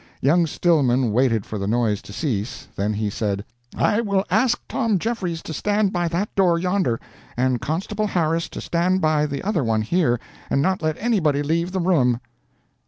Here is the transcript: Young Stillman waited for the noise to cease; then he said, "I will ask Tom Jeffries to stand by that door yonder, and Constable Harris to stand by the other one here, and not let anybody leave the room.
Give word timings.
Young 0.19 0.47
Stillman 0.47 1.11
waited 1.13 1.45
for 1.45 1.59
the 1.59 1.67
noise 1.67 2.01
to 2.01 2.11
cease; 2.11 2.67
then 2.75 2.93
he 2.93 3.07
said, 3.11 3.45
"I 3.77 4.01
will 4.01 4.25
ask 4.31 4.59
Tom 4.67 4.97
Jeffries 4.97 5.43
to 5.43 5.53
stand 5.53 5.93
by 5.93 6.07
that 6.07 6.33
door 6.33 6.57
yonder, 6.57 6.99
and 7.37 7.61
Constable 7.61 8.07
Harris 8.07 8.49
to 8.49 8.61
stand 8.61 8.99
by 8.99 9.27
the 9.27 9.43
other 9.43 9.63
one 9.63 9.83
here, 9.83 10.19
and 10.49 10.59
not 10.59 10.81
let 10.81 10.97
anybody 10.99 11.43
leave 11.43 11.71
the 11.71 11.79
room. 11.79 12.19